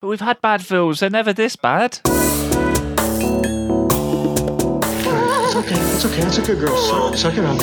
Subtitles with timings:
[0.00, 1.00] But we've had bad films.
[1.00, 2.00] They're never this bad.
[2.04, 2.06] It's
[5.56, 5.76] okay.
[5.76, 6.22] It's okay.
[6.22, 6.74] That's a good girl.
[6.78, 7.58] Suck, suck it up.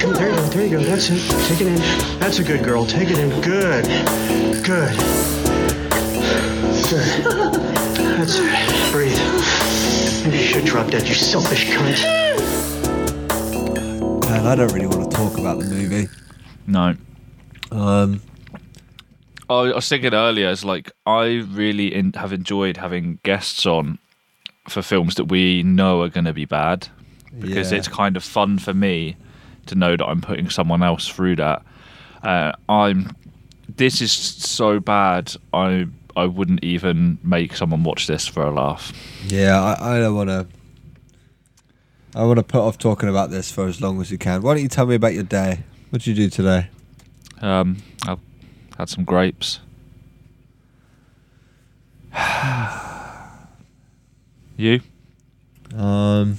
[0.00, 0.42] Come, there you go.
[0.48, 0.82] There you go.
[0.82, 1.22] That's it.
[1.46, 1.76] Take it in.
[2.18, 2.84] That's a good girl.
[2.86, 3.30] Take it in.
[3.40, 3.84] Good.
[4.64, 4.96] Good.
[6.90, 7.54] Good.
[8.18, 8.90] That's it.
[8.90, 9.20] Breathe.
[10.24, 12.02] Maybe you should drop dead, you selfish cunt.
[14.28, 16.08] Man, I don't really want to talk about the movie.
[16.66, 16.96] No.
[17.70, 18.20] Um,
[19.48, 23.98] I I was thinking earlier, it's like I really in, have enjoyed having guests on
[24.68, 26.88] for films that we know are going to be bad
[27.38, 27.78] because Yeah.
[27.78, 29.16] it's kind of fun for me
[29.66, 31.62] to know that I'm putting someone else through that.
[32.22, 33.10] Uh, I'm.
[33.76, 35.32] This is so bad.
[35.52, 38.92] I I wouldn't even make someone watch this for a laugh.
[39.26, 40.46] yeah, I, I don't want to.
[42.14, 44.40] I want to put off talking about this for as long as you can.
[44.40, 45.64] Why don't you tell me about your day?
[45.90, 46.68] What did you do today?
[47.42, 47.76] Um,
[48.08, 48.18] I've
[48.78, 49.60] had some grapes.
[54.56, 54.80] you?
[55.74, 56.38] Um,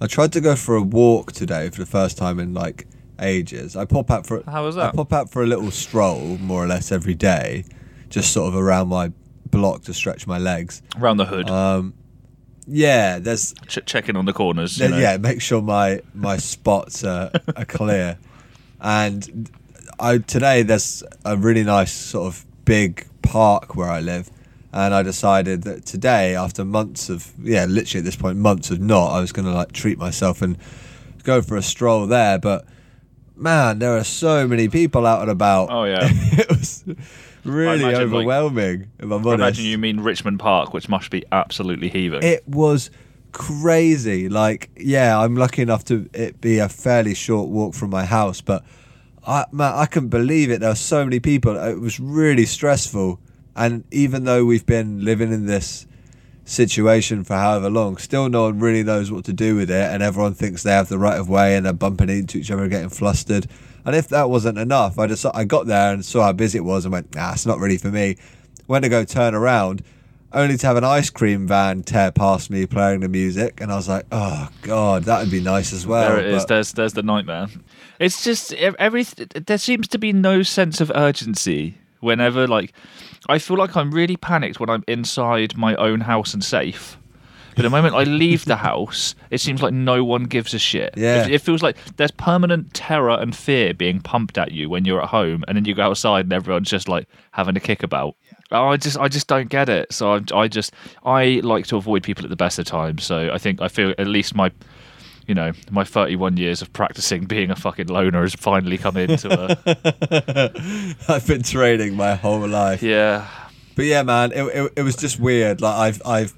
[0.00, 2.86] I tried to go for a walk today for the first time in like
[3.20, 3.76] ages.
[3.76, 4.88] I pop out for How was that?
[4.88, 7.64] I pop out for a little stroll, more or less every day,
[8.10, 9.12] just sort of around my
[9.50, 10.82] block to stretch my legs.
[10.98, 11.94] Around the hood, Um,
[12.66, 14.78] yeah, there's Ch- checking on the corners.
[14.78, 14.98] you Yeah, know.
[14.98, 18.18] yeah, make sure my my spots are, are clear.
[18.80, 19.50] And
[20.00, 24.30] I today there's a really nice sort of big park where I live,
[24.72, 28.80] and I decided that today, after months of yeah, literally at this point months of
[28.80, 30.56] not, I was gonna like treat myself and
[31.24, 32.38] go for a stroll there.
[32.38, 32.64] But
[33.36, 35.70] man, there are so many people out and about.
[35.70, 36.00] Oh, yeah.
[36.02, 36.84] it was
[37.44, 38.90] really imagine, like- overwhelming.
[38.98, 42.22] if I'm I imagine you mean Richmond Park, which must be absolutely heaving.
[42.22, 42.90] It was
[43.32, 44.28] crazy.
[44.28, 48.40] Like, yeah, I'm lucky enough to it be a fairly short walk from my house,
[48.40, 48.64] but
[49.28, 50.60] I man, I couldn't believe it.
[50.60, 51.54] There were so many people.
[51.56, 53.20] It was really stressful.
[53.54, 55.86] And even though we've been living in this
[56.44, 60.02] situation for however long, still no one really knows what to do with it, and
[60.02, 62.70] everyone thinks they have the right of way, and they're bumping into each other, and
[62.70, 63.46] getting flustered.
[63.84, 66.62] And if that wasn't enough, I just I got there and saw how busy it
[66.62, 68.16] was, and went, nah, it's not really for me.
[68.66, 69.82] Went to go turn around,
[70.32, 73.76] only to have an ice cream van tear past me playing the music, and I
[73.76, 76.08] was like, oh god, that would be nice as well.
[76.16, 76.42] there it is.
[76.44, 77.48] but- There's there's the nightmare.
[77.98, 79.02] It's just every.
[79.02, 82.72] There seems to be no sense of urgency whenever like.
[83.28, 86.96] I feel like I'm really panicked when I'm inside my own house and safe.
[87.58, 90.94] But the moment I leave the house, it seems like no one gives a shit.
[90.96, 91.24] Yeah.
[91.26, 95.02] It, it feels like there's permanent terror and fear being pumped at you when you're
[95.02, 98.14] at home, and then you go outside and everyone's just like having a kickabout.
[98.52, 99.92] Oh, I just, I just don't get it.
[99.92, 100.72] So I, I just,
[101.04, 103.02] I like to avoid people at the best of times.
[103.02, 104.52] So I think I feel at least my,
[105.28, 109.28] you know, my 31 years of practicing being a fucking loner has finally come into
[109.30, 110.52] a.
[111.08, 112.82] I've been training my whole life.
[112.82, 113.28] yeah.
[113.76, 115.60] But yeah, man, it, it, it was just weird.
[115.60, 116.32] Like I've I've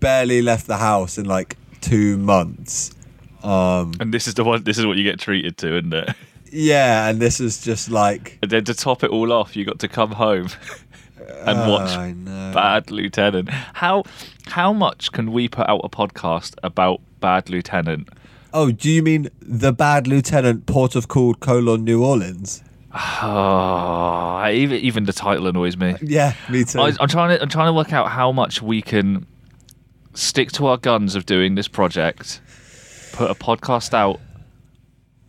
[0.00, 2.94] barely left the house in like two months.
[3.42, 4.62] Um, And this is the one.
[4.62, 6.14] This is what you get treated to, isn't it?
[6.52, 9.80] yeah, and this is just like And then to top it all off, you got
[9.80, 10.48] to come home
[11.18, 12.54] and oh, watch.
[12.54, 13.50] Bad Lieutenant.
[13.50, 14.04] How
[14.46, 18.08] how much can we put out a podcast about Bad Lieutenant?
[18.52, 22.62] Oh, do you mean the Bad Lieutenant, Port of Call, colon New Orleans?
[22.94, 25.96] Oh, even even the title annoys me.
[26.00, 26.80] Yeah, me too.
[26.80, 29.26] I, I'm trying to I'm trying to work out how much we can
[30.14, 32.40] stick to our guns of doing this project,
[33.12, 34.20] put a podcast out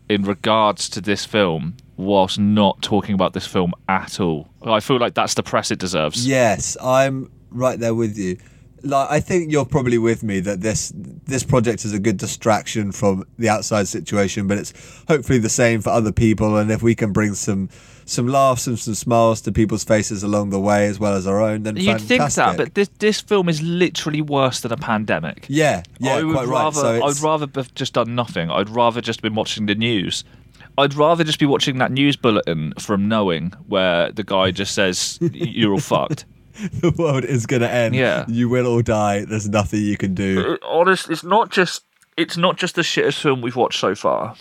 [0.07, 4.47] in regards to this film, whilst not talking about this film at all.
[4.63, 6.25] I feel like that's the press it deserves.
[6.25, 8.38] Yes, I'm right there with you.
[8.83, 12.91] Like, I think you're probably with me that this this project is a good distraction
[12.91, 14.73] from the outside situation, but it's
[15.07, 16.57] hopefully the same for other people.
[16.57, 17.69] And if we can bring some
[18.05, 21.41] some laughs and some smiles to people's faces along the way, as well as our
[21.41, 25.45] own, then You'd think that, but this this film is literally worse than a pandemic.
[25.49, 26.63] yeah, yeah, I would quite right.
[26.63, 28.49] rather So I'd rather have just done nothing.
[28.49, 30.23] I'd rather just been watching the news.
[30.77, 35.17] I'd rather just be watching that news bulletin from Knowing, where the guy just says
[35.33, 36.25] you're all fucked.
[36.81, 37.95] the world is gonna end.
[37.95, 38.25] Yeah.
[38.27, 39.25] you will all die.
[39.25, 40.54] There's nothing you can do.
[40.54, 41.83] It- honest, it's not just
[42.18, 44.36] it's not just the shittest film we've watched so far.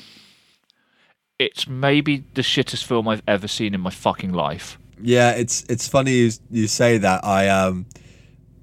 [1.38, 4.78] It's maybe the shittest film I've ever seen in my fucking life.
[5.00, 7.24] Yeah, it's it's funny you you say that.
[7.24, 7.86] I um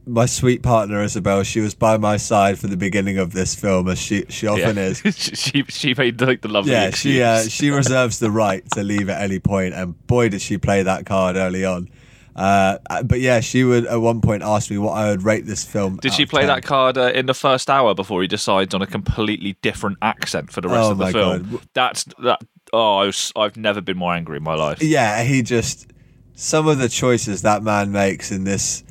[0.06, 3.88] my sweet partner Isabel, she was by my side for the beginning of this film,
[3.88, 5.00] as she she often is.
[5.16, 9.10] she she made like the lovely Yeah, she uh, she reserves the right to leave
[9.10, 11.90] at any point, and boy did she play that card early on.
[12.36, 15.64] Uh, but yeah, she would at one point ask me what I would rate this
[15.64, 15.98] film.
[15.98, 18.88] Did she play that card uh, in the first hour before he decides on a
[18.88, 21.50] completely different accent for the rest Oh of the film?
[21.52, 21.68] God.
[21.74, 22.42] That's that.
[22.72, 24.82] Oh, I was, I've never been more angry in my life.
[24.82, 25.92] Yeah, he just
[26.36, 28.84] some of the choices that man makes in this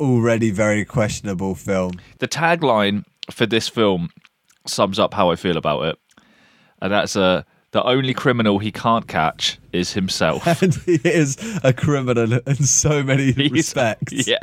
[0.00, 1.92] already very questionable film.
[2.18, 4.10] The tagline for this film
[4.66, 5.98] sums up how I feel about it,
[6.80, 10.46] and that's uh, the only criminal he can't catch is himself.
[10.62, 14.26] And he is a criminal in so many He's- respects.
[14.28, 14.38] Yeah.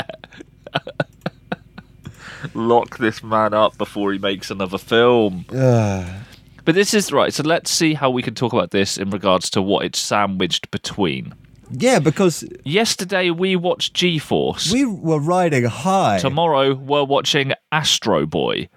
[2.53, 5.45] Lock this man up before he makes another film.
[6.65, 7.33] But this is right.
[7.33, 10.69] So let's see how we can talk about this in regards to what it's sandwiched
[10.69, 11.33] between.
[11.71, 14.71] yeah, because Yesterday we watched G Force.
[14.71, 16.19] we were riding high.
[16.19, 18.69] Tomorrow we're watching Astro Boy.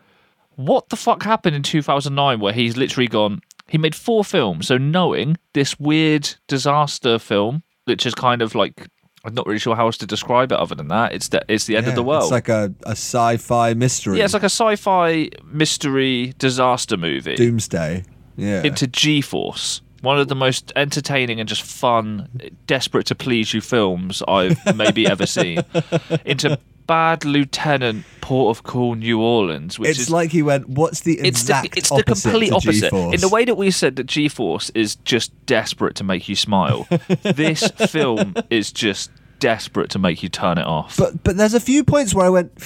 [0.57, 3.43] What the fuck happened in 2009 where he's literally gone?
[3.73, 4.67] He made four films.
[4.69, 8.87] So knowing this weird disaster film, which is kind of like
[9.25, 11.15] I'm not really sure how else to describe it other than that.
[11.15, 12.25] It's the it's the end of the world.
[12.25, 14.19] It's like a, a sci-fi mystery.
[14.19, 18.05] yeah, it's like a sci-fi mystery disaster movie Doomsday.
[18.37, 18.63] Yeah.
[18.63, 19.81] into G-Force.
[20.03, 22.29] One of the most entertaining and just fun,
[22.67, 25.61] desperate to please you films I've maybe ever seen.
[26.27, 31.01] Into Bad Lieutenant, Port of Call, New Orleans, which it's is like he went, what's
[31.01, 32.91] the it's the, exact it's the complete opposite.
[32.91, 33.15] G-Force?
[33.15, 36.87] In the way that we said that G-Force is just desperate to make you smile,
[37.23, 40.97] this film is just desperate to make you turn it off.
[40.97, 42.61] But but there's a few points where I went,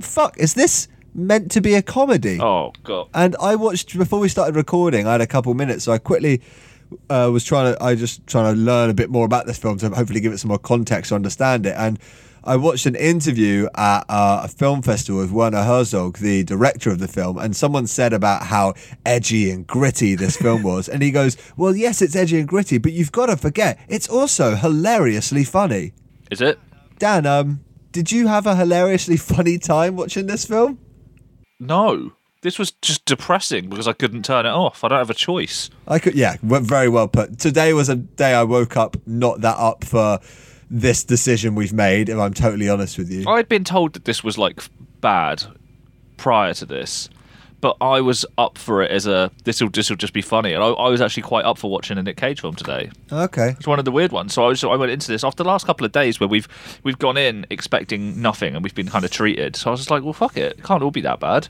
[0.00, 2.38] fuck, is this meant to be a comedy?
[2.40, 3.08] oh god.
[3.14, 5.06] And I watched before we started recording.
[5.06, 6.42] I had a couple minutes, so I quickly
[7.10, 7.82] uh, was trying to.
[7.82, 10.38] I just trying to learn a bit more about this film to hopefully give it
[10.38, 11.74] some more context to understand it.
[11.76, 11.98] And
[12.44, 16.98] I watched an interview at uh, a film festival with Werner Herzog, the director of
[16.98, 18.74] the film, and someone said about how
[19.06, 22.78] edgy and gritty this film was, and he goes, "Well, yes, it's edgy and gritty,
[22.78, 25.92] but you've got to forget it's also hilariously funny."
[26.30, 26.58] Is it?
[26.98, 27.60] Dan, um,
[27.92, 30.78] did you have a hilariously funny time watching this film?
[31.60, 32.12] No.
[32.40, 34.82] This was just depressing because I couldn't turn it off.
[34.82, 35.70] I don't have a choice.
[35.86, 37.38] I could, yeah, very well put.
[37.38, 40.18] Today was a day I woke up not that up for
[40.72, 42.08] this decision we've made.
[42.08, 44.60] If I'm totally honest with you, I'd been told that this was like
[45.00, 45.44] bad
[46.16, 47.10] prior to this,
[47.60, 50.54] but I was up for it as a this will this will just be funny,
[50.54, 52.90] and I, I was actually quite up for watching a Nick Cage film today.
[53.12, 53.50] okay.
[53.50, 54.32] It's one of the weird ones.
[54.32, 56.48] So I was I went into this after the last couple of days where we've
[56.82, 59.54] we've gone in expecting nothing and we've been kind of treated.
[59.56, 61.48] So I was just like, well, fuck it, it can't all be that bad.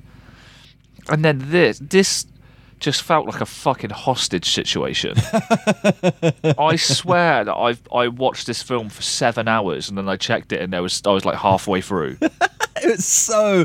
[1.08, 2.26] And then this this
[2.82, 5.14] just felt like a fucking hostage situation.
[6.58, 10.52] I swear that I've I watched this film for seven hours and then I checked
[10.52, 12.18] it and there was I was like halfway through.
[12.84, 13.64] It was so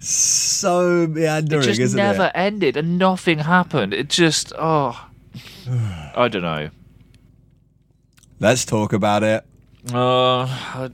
[0.00, 2.32] so meandering, It just never it?
[2.34, 3.94] ended and nothing happened.
[3.94, 5.08] It just oh
[6.16, 6.70] I don't know.
[8.40, 9.44] Let's talk about it.
[9.94, 10.90] Uh, I-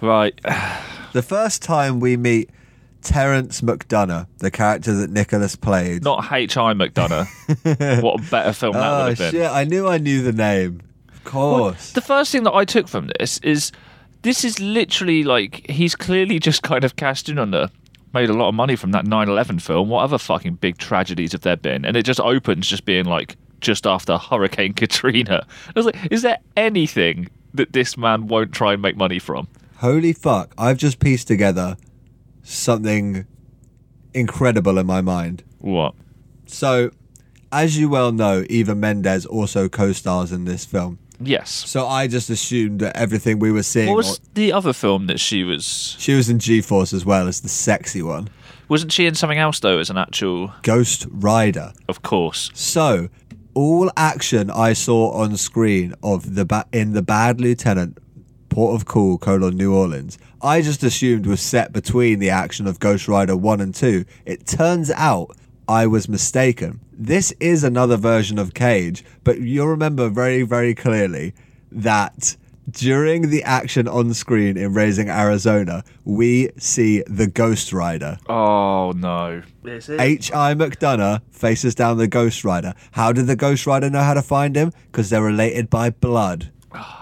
[0.00, 0.40] right.
[1.12, 2.48] The first time we meet
[3.02, 6.04] Terence McDonough, the character that Nicholas played.
[6.04, 6.74] Not H.I.
[6.74, 8.02] McDonough.
[8.02, 9.30] what a better film that oh would have been.
[9.32, 9.50] shit!
[9.50, 10.80] I knew I knew the name.
[11.08, 11.92] Of course.
[11.92, 13.72] The first thing that I took from this is
[14.22, 17.70] this is literally like he's clearly just kind of cashed in on the
[18.14, 19.88] made a lot of money from that 9/11 film.
[19.88, 21.84] What other fucking big tragedies have there been?
[21.84, 25.46] And it just opens just being like just after Hurricane Katrina.
[25.68, 29.48] I was like, is there anything that this man won't try and make money from?
[29.76, 30.54] Holy fuck!
[30.56, 31.76] I've just pieced together
[32.42, 33.26] something
[34.14, 35.42] incredible in my mind.
[35.58, 35.94] What?
[36.46, 36.90] So,
[37.50, 40.98] as you well know, Eva Mendes also co-stars in this film.
[41.20, 41.50] Yes.
[41.50, 43.88] So I just assumed that everything we were seeing.
[43.88, 45.96] What was the other film that she was?
[45.98, 48.28] she was in G-Force as well as the sexy one,
[48.68, 49.78] Wasn't she in something else though?
[49.78, 51.72] As an actual, Ghost Rider.
[51.88, 52.50] of course.
[52.54, 53.08] So,
[53.54, 57.98] all action I saw on screen of the ba- in the Bad Lieutenant,
[58.52, 62.78] Port of Call, colon New Orleans, I just assumed was set between the action of
[62.78, 64.04] Ghost Rider one and two.
[64.26, 65.34] It turns out
[65.66, 66.80] I was mistaken.
[66.92, 71.32] This is another version of Cage, but you'll remember very, very clearly
[71.70, 72.36] that.
[72.70, 78.18] During the action on screen in Raising Arizona, we see the Ghost Rider.
[78.28, 79.42] Oh no.
[79.64, 80.00] Is it?
[80.00, 80.54] H.I.
[80.54, 82.74] McDonough faces down the Ghost Rider.
[82.92, 84.70] How did the Ghost Rider know how to find him?
[84.92, 86.52] Because they're related by blood.
[86.72, 87.01] Ah.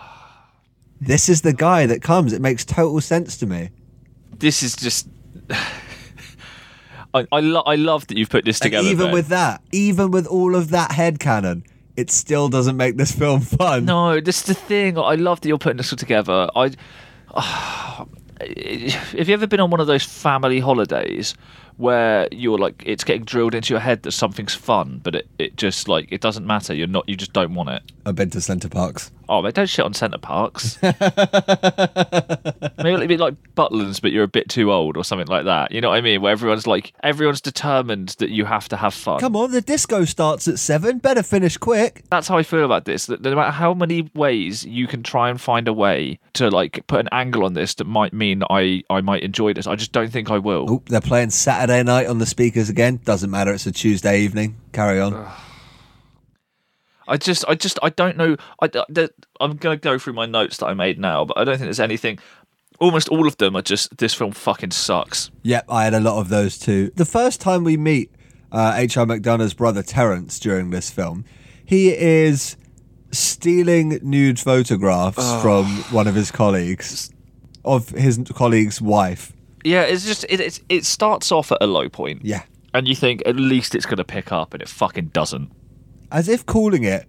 [1.00, 2.32] This is the guy that comes.
[2.32, 3.70] It makes total sense to me.
[4.38, 5.08] this is just.
[7.12, 8.88] I I, lo- I love that you've put this And together.
[8.88, 9.12] even Ben.
[9.14, 11.64] with that, even with all of that head headcanon,
[11.96, 13.84] it still doesn't make this film fun.
[13.84, 14.96] no, this is the thing.
[14.96, 16.48] I love that you're putting this all together.
[16.54, 16.70] I.
[18.40, 21.34] Have you ever been on one of those family holidays
[21.80, 25.56] where you're like, it's getting drilled into your head that something's fun, but it, it
[25.56, 26.74] just like it doesn't matter.
[26.74, 27.08] You're not.
[27.08, 27.82] You just don't want it.
[28.04, 29.10] I've been to Center Parcs.
[29.28, 30.76] Oh, they don't shit on Center Parcs.
[30.82, 30.98] Maybe
[32.94, 35.70] it'd be like Butlins, but you're a bit too old or something like that.
[35.70, 36.20] You know what I mean?
[36.20, 39.20] Where everyone's like, everyone's determined that you have to have fun.
[39.20, 40.98] Come on, the disco starts at seven.
[40.98, 42.02] Better finish quick.
[42.10, 43.06] That's how I feel about this.
[43.06, 46.84] That no matter how many ways you can try and find a way to like
[46.88, 49.92] put an angle on this that might mean I I might enjoy this, I just
[49.92, 50.66] don't think I will.
[50.68, 53.00] Oh, they're playing Saturday night on the speakers again.
[53.04, 53.52] Doesn't matter.
[53.52, 54.56] It's a Tuesday evening.
[54.72, 55.30] Carry on.
[57.08, 58.36] I just, I just, I don't know.
[58.62, 58.70] I,
[59.40, 61.80] I'm gonna go through my notes that I made now, but I don't think there's
[61.80, 62.18] anything.
[62.78, 65.30] Almost all of them are just this film fucking sucks.
[65.42, 66.92] Yep, I had a lot of those too.
[66.94, 68.12] The first time we meet
[68.52, 69.06] uh, H.R.
[69.06, 71.24] McDonough's brother Terence during this film,
[71.64, 72.56] he is
[73.12, 77.10] stealing nude photographs from one of his colleagues,
[77.64, 79.32] of his colleague's wife.
[79.64, 82.42] Yeah, it's just it it's, it starts off at a low point, Yeah.
[82.74, 85.50] and you think at least it's gonna pick up, and it fucking doesn't.
[86.10, 87.06] As if calling it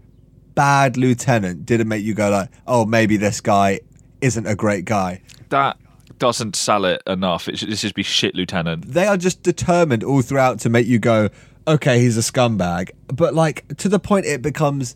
[0.54, 3.80] bad lieutenant didn't make you go like, oh, maybe this guy
[4.20, 5.22] isn't a great guy.
[5.50, 5.78] That
[6.20, 7.48] doesn't sell it enough.
[7.48, 8.86] It should this just be shit, Lieutenant.
[8.94, 11.30] They are just determined all throughout to make you go,
[11.68, 12.92] okay, he's a scumbag.
[13.08, 14.94] But like to the point it becomes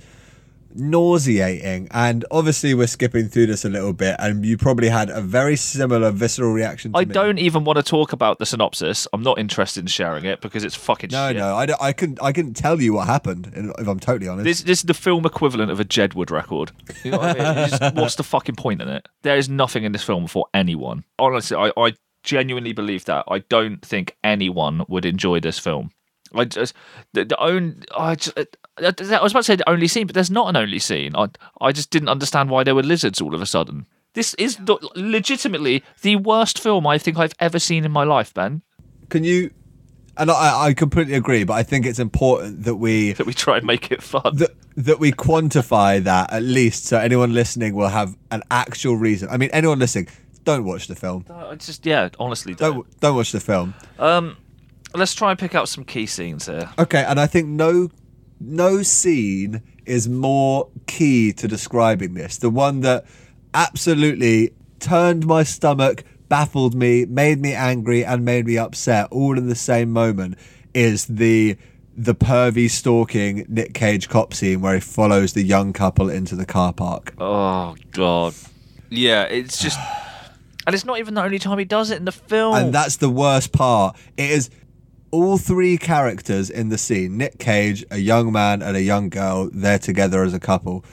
[0.76, 1.88] nauseating.
[1.92, 5.56] And obviously we're skipping through this a little bit, and you probably had a very
[5.56, 7.14] similar visceral reaction to I me.
[7.14, 9.08] don't even want to talk about the synopsis.
[9.14, 11.38] I'm not interested in sharing it because it's fucking No, shit.
[11.38, 12.20] no, I, I couldn't.
[12.22, 13.52] I couldn't tell you what happened.
[13.56, 16.72] If I'm totally honest, This, this is the film equivalent of a Jedward record.
[17.04, 17.70] You know what I mean?
[17.70, 19.08] Just- what's the fucking point in it?
[19.24, 21.04] There is nothing in this film for anyone.
[21.20, 23.26] Honestly, I, I genuinely believe that.
[23.28, 25.92] I don't think anyone would enjoy this film.
[26.34, 26.74] I just
[27.14, 27.84] the, the own.
[27.98, 28.38] I, just,
[28.78, 31.16] I was about to say the only scene, but there's not an only scene.
[31.16, 31.28] I
[31.62, 33.86] I just didn't understand why there were lizards all of a sudden.
[34.14, 34.58] This is
[34.96, 38.62] legitimately the worst film I think I've ever seen in my life, Ben.
[39.10, 39.52] can you?
[40.18, 43.58] And I, I completely agree, but I think it's important that we That we try
[43.58, 44.38] and make it fun.
[44.38, 49.28] that that we quantify that at least, so anyone listening will have an actual reason.
[49.30, 50.08] I mean, anyone listening,
[50.46, 51.26] don't watch the film.
[51.30, 52.74] I just yeah, honestly, don't.
[52.76, 53.74] Don't don't watch the film.
[54.00, 54.38] Um,
[54.94, 56.70] let's try and pick out some key scenes here.
[56.80, 57.90] Okay, and I think no
[58.40, 62.38] no scene is more key to describing this.
[62.38, 63.06] The one that
[63.54, 69.48] absolutely turned my stomach, baffled me, made me angry, and made me upset all in
[69.48, 70.38] the same moment
[70.74, 71.58] is the
[71.98, 76.46] the pervy stalking Nick Cage cop scene where he follows the young couple into the
[76.46, 77.14] car park.
[77.18, 78.34] Oh god.
[78.90, 79.80] Yeah, it's just
[80.68, 82.56] and it's not even the only time he does it in the film.
[82.56, 83.96] And that's the worst part.
[84.18, 84.50] It is
[85.16, 89.50] all three characters in the scene Nick Cage, a young man, and a young girl,
[89.54, 90.84] they're together as a couple.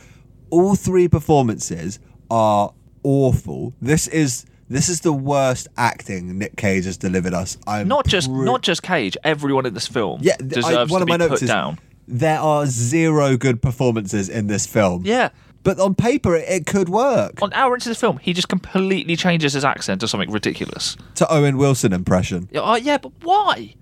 [0.51, 1.99] All three performances
[2.31, 3.73] are awful.
[3.81, 4.45] This is.
[4.69, 7.59] This is the worst acting Nick Cage has delivered us.
[7.67, 10.37] I'm not just not just Cage, everyone in this film yeah.
[10.37, 11.79] th- I- deserves one to of be my notes put is down.
[12.09, 15.03] there are zero good performances in this film.
[15.05, 15.29] Yeah.
[15.63, 17.43] but on paper it, it could work.
[17.43, 20.97] On hour into the film, he just completely changes his accent to something ridiculous.
[21.17, 22.49] To Owen Wilson impression.
[22.51, 23.75] Yeah, Oh yeah, but why?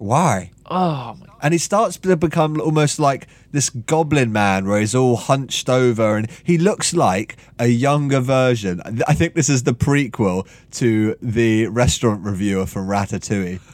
[0.00, 0.50] Why?
[0.66, 5.16] Oh my and he starts to become almost like this goblin man where he's all
[5.16, 10.46] hunched over and he looks like a younger version i think this is the prequel
[10.70, 13.60] to the restaurant reviewer from ratatouille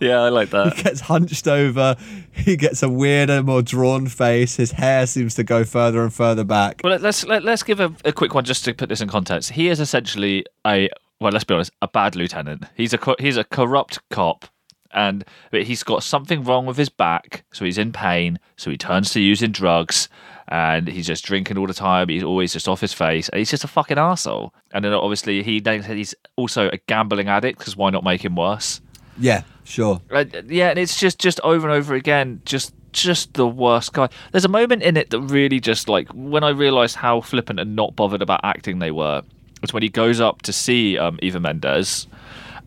[0.00, 0.74] Yeah, I like that.
[0.76, 1.96] he gets hunched over
[2.32, 6.44] he gets a weirder more drawn face his hair seems to go further and further
[6.44, 9.08] back Well, let's let, let's give a, a quick one just to put this in
[9.08, 9.52] context.
[9.52, 12.64] He is essentially a well, let's be honest, a bad lieutenant.
[12.76, 14.46] He's a he's a corrupt cop,
[14.92, 18.38] and but he's got something wrong with his back, so he's in pain.
[18.56, 20.08] So he turns to using drugs,
[20.48, 22.08] and he's just drinking all the time.
[22.08, 23.28] He's always just off his face.
[23.28, 24.54] And he's just a fucking asshole.
[24.72, 28.34] And then obviously he then he's also a gambling addict because why not make him
[28.34, 28.80] worse?
[29.20, 33.46] yeah sure Uh, yeah, and it's just just over and over again, just just the
[33.46, 34.08] worst guy.
[34.32, 37.74] There's a moment in it that really just like when I realised how flippant and
[37.76, 39.22] not bothered about acting they were.
[39.62, 42.06] It's when he goes up to see um, Eva Mendes,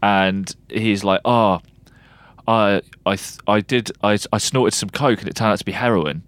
[0.02, 1.62] and he's like, "Oh,
[2.48, 5.66] I I th- I did I I snorted some coke and it turned out to
[5.66, 6.24] be heroin."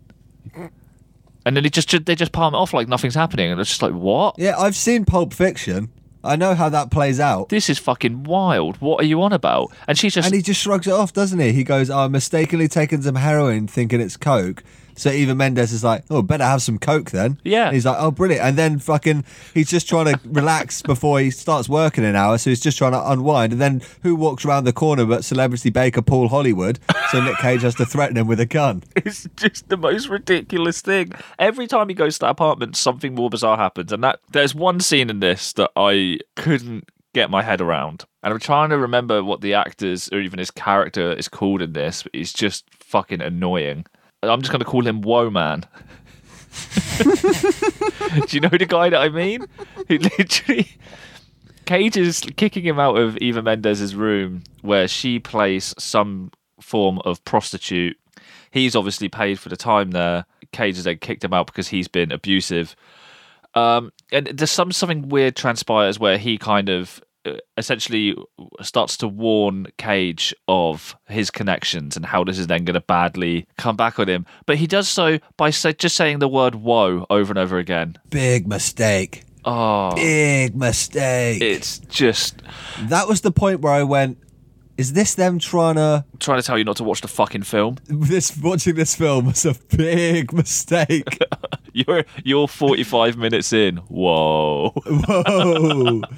[1.45, 3.81] And then he just they just palm it off like nothing's happening, and it's just
[3.81, 4.35] like, "What?
[4.39, 5.89] yeah i've seen pulp fiction
[6.23, 8.77] i know how that plays out This is fucking wild.
[8.77, 11.39] What are you on about?" And she's just And he just shrugs it off, doesn't
[11.39, 11.51] he?
[11.51, 14.63] He goes, "Oh, "I'm mistakenly taken some heroin, thinking it's coke."
[14.95, 17.65] So Eva Mendes is like, "Oh, better have some coke then." Yeah.
[17.65, 19.23] And he's like, "Oh, brilliant!" And then fucking,
[19.53, 22.93] he's just trying to relax before he starts working an hour, so he's just trying
[22.93, 23.53] to unwind.
[23.53, 26.79] And then who walks around the corner but celebrity baker Paul Hollywood?
[27.11, 28.83] So Nick Cage has to threaten him with a gun.
[28.95, 31.11] It's just the most ridiculous thing.
[31.37, 33.91] Every time he goes to that apartment, something more bizarre happens.
[33.91, 38.05] And that there's one scene in this that I couldn't get my head around.
[38.23, 41.73] And I'm trying to remember what the actors or even his character is called in
[41.73, 43.85] this, but he's just fucking annoying.
[44.29, 45.65] I'm just gonna call him Woe Man.
[46.97, 47.09] Do
[48.29, 49.45] you know the guy that I mean?
[49.87, 50.67] Who literally
[51.65, 57.23] Cage is kicking him out of Eva Mendes's room where she plays some form of
[57.25, 57.97] prostitute.
[58.51, 60.25] He's obviously paid for the time there.
[60.51, 62.75] Cage has then kicked him out because he's been abusive.
[63.55, 68.15] Um, and there's some something weird transpires where he kind of Uh, essentially
[68.61, 73.47] starts to warn Cage of his connections and how this is then going to badly
[73.57, 74.25] come back on him.
[74.45, 77.95] But he does so by say, just saying the word "whoa" over and over again.
[78.09, 79.23] Big mistake.
[79.45, 81.41] Oh, Big mistake.
[81.41, 82.41] it's just
[82.83, 84.17] that was the point where I went,
[84.77, 87.77] is this them trying to trying to tell you not to watch the fucking film.
[87.85, 91.19] this watching this film was a big mistake.
[91.73, 93.77] You're you're 45 minutes in.
[93.77, 94.69] Whoa.
[94.85, 96.01] Whoa.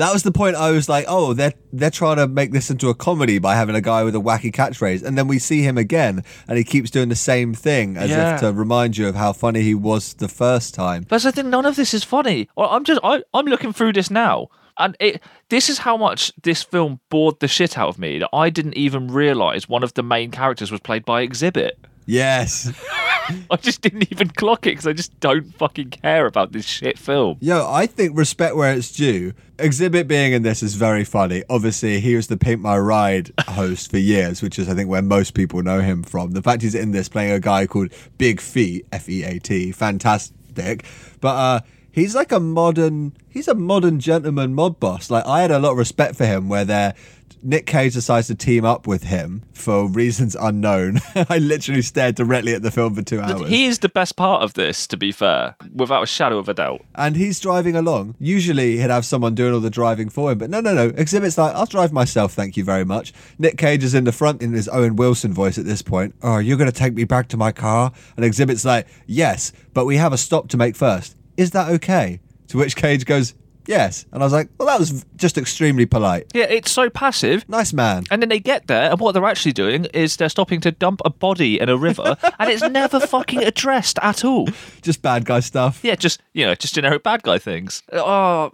[0.00, 2.88] That was the point I was like, oh, they're they're trying to make this into
[2.88, 5.02] a comedy by having a guy with a wacky catchphrase.
[5.04, 8.34] And then we see him again and he keeps doing the same thing as Yeah.
[8.34, 11.04] if to remind you of how funny he was the first time.
[11.08, 12.48] But I think none of this is funny.
[12.56, 16.62] I'm just I, I'm looking through this now, and it this is how much this
[16.62, 20.02] film bored the shit out of me that I didn't even realize one of the
[20.02, 21.72] main characters was played by Xzibit.
[22.06, 22.72] Yes.
[23.50, 26.98] I just didn't even clock it because I just don't fucking care about this shit
[26.98, 27.38] film.
[27.40, 29.32] Yo, I think respect where it's due.
[29.58, 31.44] Xzibit being in this is very funny.
[31.48, 35.02] Obviously, he was the Pimp My Ride host for years, which is, I think, where
[35.02, 36.32] most people know him from.
[36.32, 39.70] The fact he's in this playing a guy called Big Feet, F E A T,
[39.70, 40.84] fantastic.
[41.20, 41.60] But uh,
[41.92, 45.10] he's like a modern, he's a modern gentleman mob boss.
[45.10, 46.94] Like, I had a lot of respect for him where they're.
[47.42, 51.00] Nick Cage decides to team up with him for reasons unknown.
[51.28, 53.48] I literally stared directly at the film for two hours.
[53.48, 56.54] He is the best part of this, to be fair, without a shadow of a
[56.54, 56.82] doubt.
[56.94, 58.14] and he's driving along.
[58.18, 60.90] Usually he'd have someone doing all the driving for him, but no, no, no.
[60.90, 63.12] Xzibit's like, I'll drive myself, thank you very much.
[63.38, 66.14] Nick Cage is in the front in his Owen Wilson voice at this point.
[66.22, 67.92] Oh, you're going to take me back to my car?
[68.16, 71.16] And Xzibit's like, yes, but we have a stop to make first.
[71.36, 72.20] Is that okay?
[72.48, 73.34] To which Cage goes,
[73.70, 74.04] yes.
[74.12, 76.26] And I was like, well, that was just extremely polite.
[76.34, 77.48] Yeah, it's so passive.
[77.48, 78.04] Nice man.
[78.10, 81.00] And then they get there, and what they're actually doing is they're stopping to dump
[81.04, 84.48] a body in a river, and it's never fucking addressed at all.
[84.82, 85.80] Just bad guy stuff.
[85.82, 87.82] Yeah, just you know, just generic bad guy things.
[87.92, 88.50] Oh,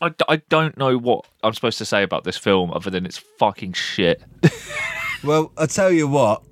[0.00, 3.18] I, I don't know what I'm supposed to say about this film other than it's
[3.18, 4.22] fucking shit.
[5.24, 6.42] Well, I'll tell you what.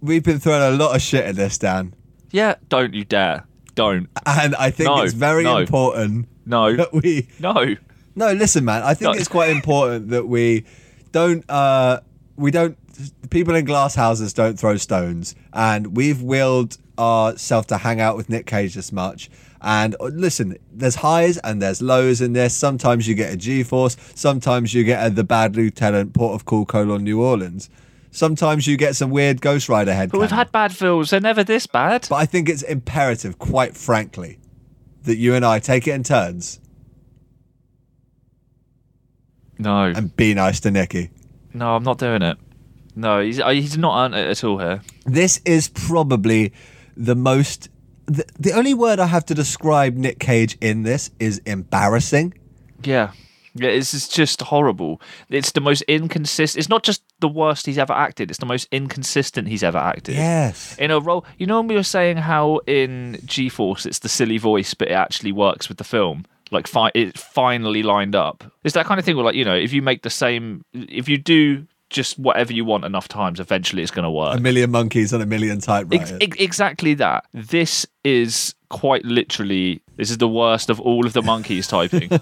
[0.00, 1.94] We've been throwing a lot of shit at this, Dan.
[2.30, 3.44] Yeah, don't you dare,
[3.74, 5.58] don't, And I think No, it's very no.
[5.58, 7.76] important no, that we no.
[8.16, 8.82] No, listen, man.
[8.82, 9.18] I think No.
[9.18, 10.64] it's quite important that we
[11.12, 11.48] don't.
[11.48, 12.00] Uh,
[12.36, 12.76] we don't.
[13.30, 18.28] People in glass houses don't throw stones, and we've willed ourselves to hang out with
[18.28, 19.30] Nick Cage this much.
[19.60, 22.54] And uh, listen, there's highs and there's lows in this.
[22.56, 23.96] Sometimes you get a G-force.
[24.16, 27.70] Sometimes you get a the Bad Lieutenant, Port of Call Colon, New Orleans.
[28.10, 30.10] Sometimes you get some weird Ghost Rider head.
[30.10, 32.06] But we've had bad films; they're never this bad.
[32.10, 34.38] But I think it's imperative, quite frankly,
[35.04, 36.60] that you and I take it in turns
[39.58, 41.10] No, and be nice to Nicky.
[41.52, 42.38] no, I'm not doing it.
[42.94, 44.82] No, he's uh, he's not earned it at all here.
[45.06, 46.52] this is probably
[46.96, 47.68] the most
[48.06, 52.32] the, the only word i have to describe nick cage in this is embarrassing
[52.82, 53.12] Yeah.
[53.58, 55.00] Yeah, it's, it's just horrible.
[55.28, 56.58] It's the most inconsistent.
[56.60, 58.30] It's not just the worst he's ever acted.
[58.30, 60.14] It's the most inconsistent he's ever acted.
[60.14, 64.00] yes In a role, you know, when we were saying how in G Force it's
[64.00, 66.24] the silly voice, but it actually works with the film.
[66.50, 68.42] Like, fi- it finally lined up.
[68.64, 71.06] It's that kind of thing where, like, you know, if you make the same, if
[71.06, 74.38] you do just whatever you want enough times, eventually it's going to work.
[74.38, 77.24] a million monkeys on a million Ex- typewriters ex- exactly that.
[77.34, 79.82] This is quite literally.
[79.96, 82.08] This is the worst of all of the monkeys typing.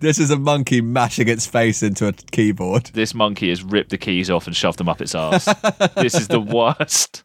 [0.00, 3.98] this is a monkey mashing its face into a keyboard this monkey has ripped the
[3.98, 5.44] keys off and shoved them up its ass.
[5.94, 7.24] this is the worst.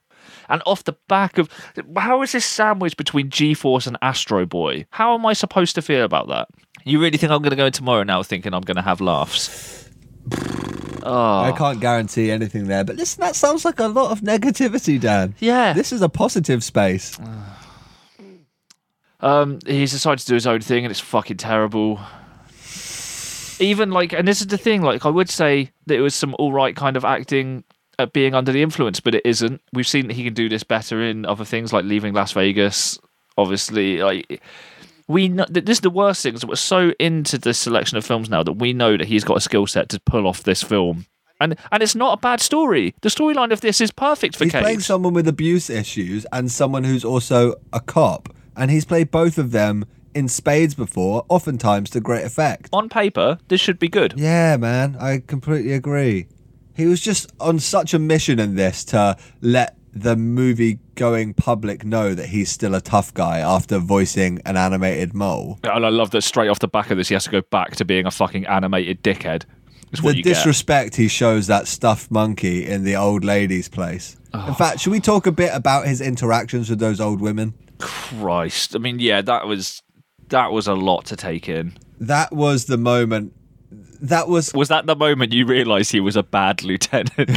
[0.49, 1.49] And off the back of
[1.97, 4.86] how is this sandwich between G Force and Astro Boy?
[4.91, 6.49] How am I supposed to feel about that?
[6.83, 9.01] You really think I'm going to go in tomorrow now thinking I'm going to have
[9.01, 9.89] laughs?
[11.05, 14.97] Oh, i can't guarantee anything there but listen that sounds like a lot of negativity
[14.97, 15.73] dan yeah.
[15.73, 17.62] this is a positive space ah.
[19.23, 21.99] Um, he's decided to do his own thing, and it's fucking terrible.
[23.59, 24.81] Even like, and this is the thing.
[24.81, 27.63] Like, I would say that it was some all right kind of acting
[27.97, 29.62] at being under the influence, but it isn't.
[29.71, 32.99] We've seen that he can do this better in other things, like leaving Las Vegas.
[33.38, 34.41] Obviously, like
[35.07, 36.33] we know that this is the worst thing.
[36.33, 39.23] Is that we're so into this selection of films now that we know that he's
[39.23, 41.05] got a skill set to pull off this film.
[41.39, 42.93] And, and it's not a bad story.
[43.01, 44.62] The storyline of this is perfect for he's Cage.
[44.62, 49.37] playing someone with abuse issues and someone who's also a cop and he's played both
[49.37, 54.13] of them in spades before oftentimes to great effect On paper, this should be good.
[54.15, 56.27] Yeah, man, I completely agree.
[56.75, 61.85] He was just on such a mission in this to let the movie going public
[61.85, 65.59] know that he's still a tough guy after voicing an animated mole.
[65.63, 67.75] And I love that straight off the back of this, he has to go back
[67.75, 69.43] to being a fucking animated dickhead.
[69.91, 70.33] The you get.
[70.33, 74.17] disrespect he shows that stuffed monkey in the old lady's place.
[74.33, 74.53] In oh.
[74.53, 77.53] fact, should we talk a bit about his interactions with those old women?
[77.79, 78.75] Christ.
[78.75, 79.81] I mean, yeah, that was
[80.29, 81.77] that was a lot to take in.
[81.99, 83.33] That was the moment.
[84.01, 87.15] That was Was that the moment you realised he was a bad lieutenant?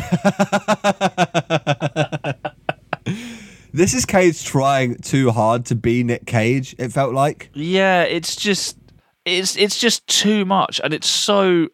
[3.72, 6.74] this is Cage trying too hard to be Nick Cage.
[6.78, 7.50] It felt like.
[7.54, 8.76] yeah, it's just
[9.24, 11.68] it's it's just too much, and it's so.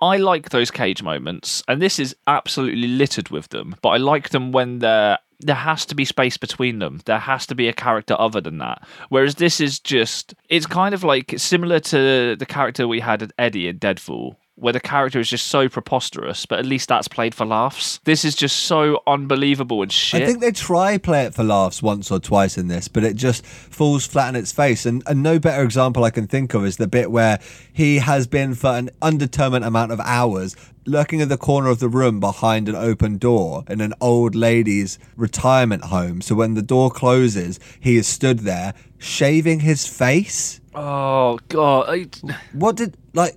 [0.00, 3.76] I like those cage moments, and this is absolutely littered with them.
[3.82, 7.00] But I like them when there there has to be space between them.
[7.04, 8.86] There has to be a character other than that.
[9.08, 13.32] Whereas this is just it's kind of like similar to the character we had at
[13.38, 14.36] Eddie in Deadfall.
[14.56, 17.98] Where the character is just so preposterous, but at least that's played for laughs.
[18.04, 20.22] This is just so unbelievable and shit.
[20.22, 23.16] I think they try play it for laughs once or twice in this, but it
[23.16, 24.86] just falls flat on its face.
[24.86, 27.40] And, and no better example I can think of is the bit where
[27.72, 30.54] he has been for an undetermined amount of hours
[30.86, 34.98] lurking in the corner of the room behind an open door in an old lady's
[35.16, 36.20] retirement home.
[36.20, 40.60] So when the door closes, he is stood there shaving his face.
[40.74, 42.06] oh god, I,
[42.52, 43.36] What did like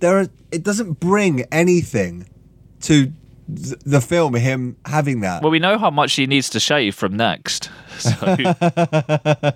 [0.00, 0.18] there?
[0.20, 2.28] Are, it doesn't bring anything
[2.82, 3.12] to
[3.54, 4.34] th- the film.
[4.34, 5.42] Him having that.
[5.42, 7.70] Well, we know how much he needs to shave from next.
[7.98, 8.10] So,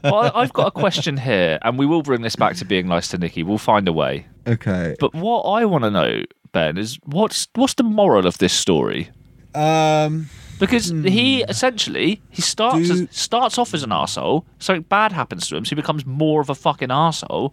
[0.05, 2.87] well, I- I've got a question here, and we will bring this back to being
[2.89, 3.43] nice to Nikki.
[3.43, 4.27] We'll find a way.
[4.47, 4.97] okay.
[5.01, 6.23] But what I want to know,
[6.53, 9.11] Ben, is what's what's the moral of this story?
[9.55, 10.29] Um.
[10.59, 15.47] Because he essentially he starts Do- as, starts off as an arsehole, something bad happens
[15.49, 17.53] to him, so he becomes more of a fucking arsehole,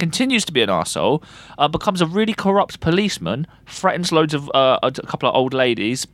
[0.00, 1.22] continues to be an arsehole,
[1.58, 5.54] uh, becomes a really corrupt policeman, threatens loads of uh, a a couple of old
[5.54, 6.04] ladies,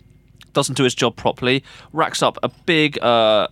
[0.52, 3.48] doesn't do his job properly, racks up a big uh,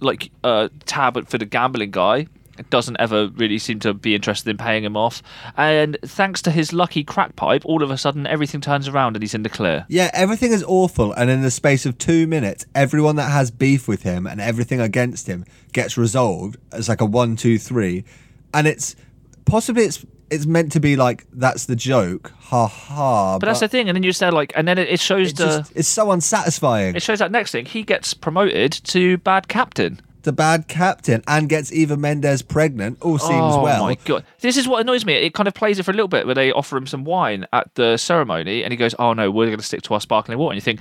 [0.00, 2.26] like uh, tab for the gambling guy.
[2.68, 5.22] Doesn't ever really seem to be interested in paying him off,
[5.56, 9.22] and thanks to his lucky crack pipe, all of a sudden everything turns around and
[9.22, 9.86] he's in the clear.
[9.88, 13.88] Yeah, everything is awful, and in the space of two minutes, everyone that has beef
[13.88, 16.56] with him and everything against him gets resolved.
[16.72, 18.04] It's like a one, two, three,
[18.52, 18.96] and it's
[19.44, 23.38] possibly it's it's meant to be like that's the joke, ha ha.
[23.38, 25.36] But that's the thing, and then you said like, and then it, it shows it
[25.36, 26.94] the just, it's so unsatisfying.
[26.94, 30.00] it shows that next thing he gets promoted to bad captain.
[30.22, 32.98] The bad captain and gets Eva Mendes pregnant.
[33.02, 33.82] All seems oh well.
[33.82, 35.14] Oh my god, this is what annoys me.
[35.14, 37.46] It kind of plays it for a little bit where they offer him some wine
[37.52, 40.38] at the ceremony, and he goes, "Oh no, we're going to stick to our sparkling
[40.38, 40.80] water." And you think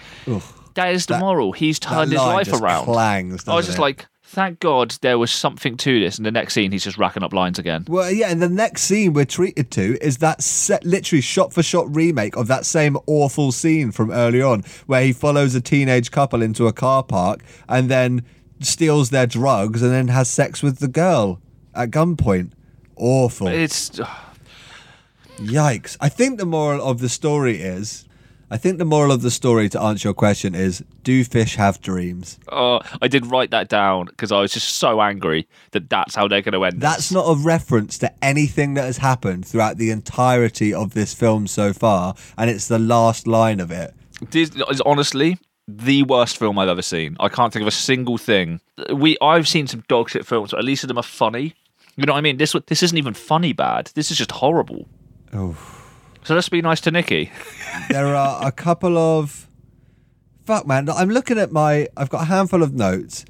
[0.76, 1.52] that is the That- moral.
[1.52, 2.86] He's turned his life around.
[2.86, 3.82] Clangs, I was just it?
[3.82, 6.18] like, thank God there was something to this.
[6.18, 7.86] And the next scene, he's just racking up lines again.
[7.88, 11.64] Well, yeah, and the next scene we're treated to is that set, literally shot for
[11.64, 16.12] shot remake of that same awful scene from early on, where he follows a teenage
[16.12, 18.24] couple into a car park and then
[18.62, 21.42] steals their drugs and then has sex with the girl
[21.74, 22.52] at gunpoint.
[22.96, 23.48] Awful.
[23.48, 24.00] It's
[25.38, 25.98] Yikes.
[26.02, 28.06] I think the moral of the story is.
[28.52, 31.80] I think the moral of the story, to answer your question, is do fish have
[31.82, 32.40] dreams?
[32.52, 36.28] oh, I did write that down because I was just so angry that that's how
[36.28, 36.82] they're going to end.
[36.82, 37.12] That's this.
[37.12, 41.74] not a reference to anything that has happened throughout the entirety of this film so
[41.74, 43.94] far, and it's the last line of it.
[44.32, 45.38] This is honestly
[45.78, 47.16] the worst film I've ever seen.
[47.20, 48.62] I can't think of a single thing.
[48.94, 51.56] We I've seen some dog shit films, but at least of them are funny.
[51.96, 52.38] You know what I mean?
[52.38, 53.92] This this isn't even funny bad.
[53.96, 54.88] This is just horrible.
[55.34, 55.58] Oh.
[56.24, 57.32] So let's be nice to Nikki.
[57.90, 59.46] there are a couple of
[60.46, 63.24] fuck man i'm looking at my i've got a handful of notes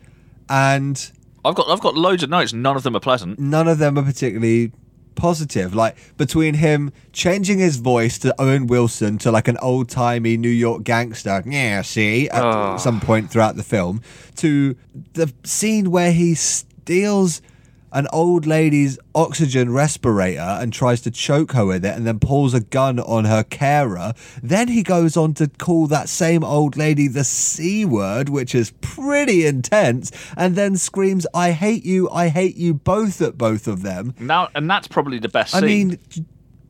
[0.50, 1.12] and
[1.46, 2.54] I've got I've got loads of notes.
[2.54, 3.40] None of them are pleasant.
[3.40, 4.72] none of them are particularly
[5.20, 10.50] positive like between him changing his voice to owen wilson to like an old-timey new
[10.50, 12.78] york gangster yeah see at Oh.
[12.78, 14.02] some point throughout the film
[14.38, 14.76] to
[15.14, 17.42] the scene where he steals
[17.92, 22.54] an old lady's oxygen respirator and tries to choke her with it and then pulls
[22.54, 24.14] a gun on her carer.
[24.42, 28.72] Then he goes on to call that same old lady the C word, which is
[28.82, 33.82] pretty intense, and then screams, I hate you, I hate you both at both of
[33.82, 34.14] them.
[34.20, 36.26] Now and that's probably the best I scene mean,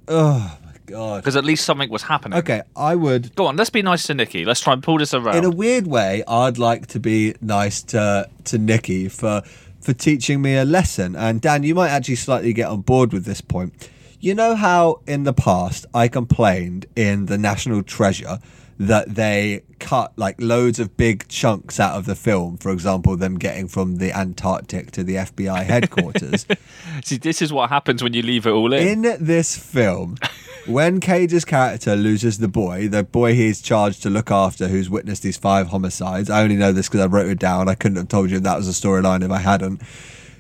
[0.07, 1.17] oh my God.
[1.17, 2.39] because at least something was happening.
[2.39, 3.35] Okay, I would.
[3.35, 4.45] Go on, let's be nice to Nikki.
[4.45, 5.37] Let's try and pull this around.
[5.37, 9.43] In a weird way, I'd like to be nice to to Nikki for
[9.79, 11.15] for teaching me a lesson.
[11.15, 13.89] And Dan, you might actually slightly get on board with this point.
[14.19, 18.39] You know how in the past I complained in the National Treasure
[18.79, 22.57] that they cut like loads of big chunks out of the film.
[22.57, 26.45] For example, them getting from the Antarctic to the FBI headquarters.
[27.03, 29.05] See, this is what happens when you leave it all in.
[29.05, 30.17] in this film,
[30.65, 35.23] when Cage's character loses the boy, the boy he's charged to look after, who's witnessed
[35.23, 36.29] these five homicides.
[36.29, 37.69] I only know this because I wrote it down.
[37.69, 39.81] I couldn't have told you that was a storyline if I hadn't.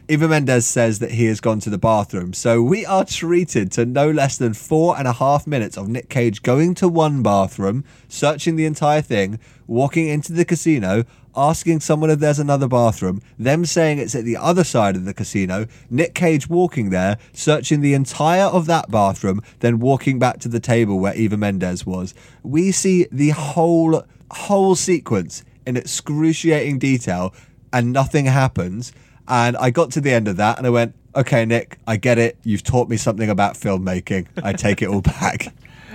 [0.09, 2.33] Eva Mendes says that he has gone to the bathroom.
[2.33, 6.09] So we are treated to no less than four and a half minutes of Nick
[6.09, 11.03] Cage going to one bathroom, searching the entire thing, walking into the casino,
[11.35, 15.13] asking someone if there's another bathroom, them saying it's at the other side of the
[15.13, 20.47] casino, Nick Cage walking there, searching the entire of that bathroom, then walking back to
[20.47, 22.15] the table where Eva Mendes was.
[22.41, 27.31] We see the whole whole sequence in excruciating detail
[27.71, 28.91] and nothing happens.
[29.29, 32.17] And I got to the end of that and I went, okay, Nick, I get
[32.17, 32.37] it.
[32.43, 34.27] You've taught me something about filmmaking.
[34.43, 35.53] I take it all back.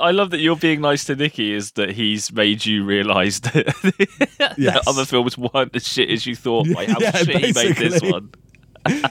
[0.00, 3.66] I love that you're being nice to Nicky is that he's made you realise that,
[4.56, 4.74] Yes.
[4.74, 7.76] that other films weren't as shit as you thought by how Yeah, shit he made
[7.76, 8.30] this one.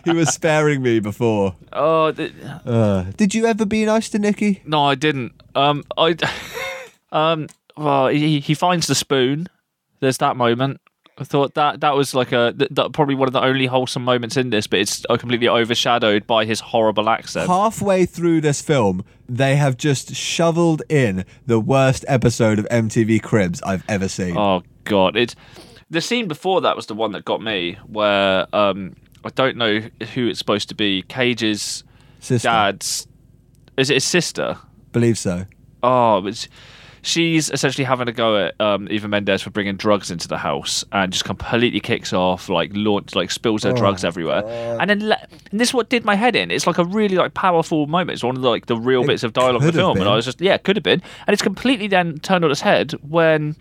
[0.06, 1.56] he was sparing me before.
[1.74, 2.34] Oh, th-
[2.66, 4.62] Uh, did you ever be nice to Nicky?
[4.66, 5.34] no, I didn't.
[5.54, 6.16] Um, I,
[7.12, 9.48] um, well, he, he finds the spoon.
[10.00, 10.80] There's that moment.
[11.18, 14.04] I thought that that was like a th- that probably one of the only wholesome
[14.04, 17.48] moments in this, but it's uh, completely overshadowed by his horrible accent.
[17.48, 23.62] Halfway through this film, they have just shoveled in the worst episode of MTV Cribs
[23.62, 24.38] I've ever seen.
[24.38, 25.36] Oh god, it's
[25.90, 29.80] the scene before that was the one that got me, where um, I don't know
[30.14, 31.04] who it's supposed to be.
[31.04, 31.86] Cage's
[32.20, 33.08] Sister, dad's
[33.78, 34.58] is it his sister?
[34.92, 35.46] believe so.
[35.84, 36.48] Oh, but
[37.06, 40.84] she's essentially having a go at um, Eva Mendes for bringing drugs into the house,
[40.92, 44.44] and just completely kicks off, like launch, like spills her drugs everywhere,
[44.82, 46.52] and then le- and this is what did my head in.
[46.52, 48.12] It's like a really like powerful moment.
[48.16, 50.10] It's one of the, like the real It bits of dialogue in the film, and
[50.10, 52.62] I was just yeah, it could have been, and it's completely then turned on its
[52.62, 53.56] head when.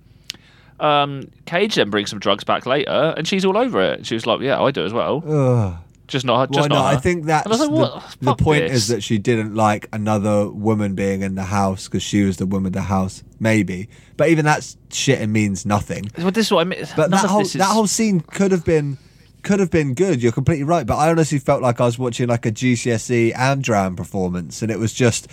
[0.81, 4.05] Um, Cage then brings some drugs back later, and she's all over it.
[4.07, 5.77] She was like, "Yeah, I do as well, Ugh.
[6.09, 6.75] Just not her." Why Just not?
[6.77, 6.97] not her.
[6.97, 9.89] I think that's And I like, the, the point this." is that she didn't like
[9.93, 13.23] another woman being in the house because she was the woman of the house.
[13.41, 16.11] Maybe, but even that shit it means nothing.
[16.17, 16.85] Well, this is what I mean.
[16.97, 18.99] But None that whole is- that whole scene could have been
[19.43, 20.23] could have been good.
[20.23, 20.87] You're completely right.
[20.87, 24.79] But I honestly felt like I was watching like a GCSE Amdram performance, and it
[24.79, 25.29] was just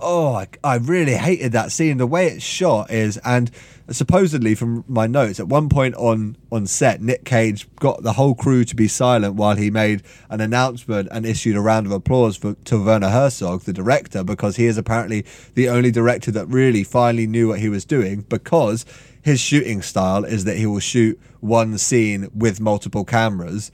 [0.00, 1.98] oh, I, I really hated that scene.
[1.98, 3.50] The way it's shot is and.
[3.92, 8.36] Supposedly, from my notes, at one point on on set, Nick Cage got the whole
[8.36, 12.36] crew to be silent while he made an announcement and issued a round of applause
[12.36, 16.84] for to Werner Herzog, the director, because he is apparently the only director that really
[16.84, 18.20] finally knew what he was doing.
[18.20, 18.86] Because
[19.22, 23.72] his shooting style is that he will shoot one scene with multiple cameras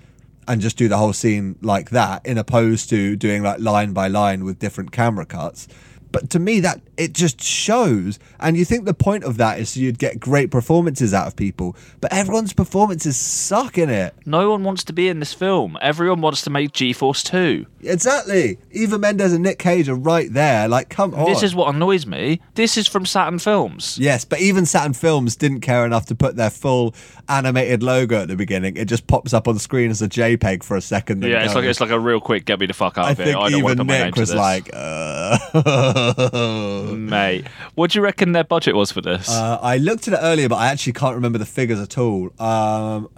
[0.48, 4.08] and just do the whole scene like that, in opposed to doing like line by
[4.08, 5.68] line with different camera cuts.
[6.12, 9.70] But to me, that it just shows, and you think the point of that is
[9.70, 14.14] so you'd get great performances out of people, but everyone's performances suck in it.
[14.24, 15.76] No one wants to be in this film.
[15.80, 17.66] Everyone wants to make G-Force 2.
[17.82, 18.58] Exactly.
[18.70, 20.68] Eva Mendes and Nick Cage are right there.
[20.68, 21.26] Like, come on.
[21.26, 22.40] This is what annoys me.
[22.54, 23.98] This is from Saturn Films.
[23.98, 26.94] Yes, but even Saturn Films didn't care enough to put their full
[27.28, 28.76] animated logo at the beginning.
[28.76, 31.22] It just pops up on screen as a JPEG for a second.
[31.22, 33.18] Yeah, it's like it's like a real quick get me the fuck out I of
[33.18, 33.36] here.
[33.36, 35.38] I don't want to even my name Nick to was like, uh...
[36.96, 39.30] mate, what do you reckon their budget was for this?
[39.30, 42.30] Uh, I looked at it earlier, but I actually can't remember the figures at all.
[42.40, 43.08] Um,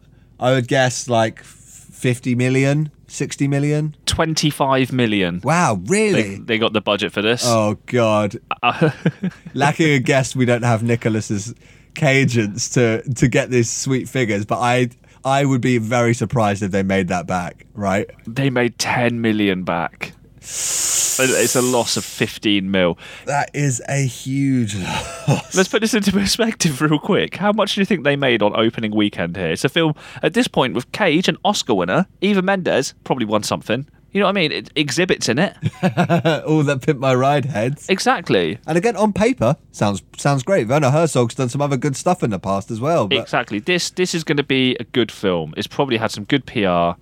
[0.40, 3.96] I would guess like 50 million, 60 million.
[4.06, 5.40] 25 million.
[5.42, 6.36] Wow, really?
[6.36, 7.42] they got the budget for this.
[7.44, 8.38] Oh, God.
[9.54, 11.54] Lacking a guest, we don't have Nicholas's
[11.94, 14.90] Cajuns to, to get these sweet figures, but I,
[15.24, 18.08] I would be very surprised if they made that back, right?
[18.26, 20.12] They made 10 million back.
[20.40, 22.98] It's a loss of 15 mil.
[23.26, 25.54] That is a huge loss.
[25.54, 27.36] Let's put this into perspective real quick.
[27.36, 29.50] How much do you think they made on opening weekend here?
[29.50, 33.42] It's a film at this point with Cage, an Oscar winner, Eva Mendes, probably won
[33.42, 33.86] something.
[34.12, 34.52] You know what I mean?
[34.52, 35.54] It, Xzibit's in it.
[36.46, 37.88] all that pimp my ride heads.
[37.90, 38.58] exactly.
[38.66, 40.66] And again, on paper, sounds sounds great.
[40.66, 43.06] Werner Herzog's done some other good stuff in the past as well.
[43.06, 43.58] But Exactly.
[43.58, 45.52] This this is going to be a good film.
[45.56, 46.98] It's probably had some good PR.